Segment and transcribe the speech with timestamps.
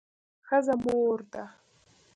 [0.47, 1.43] ښځه مور ده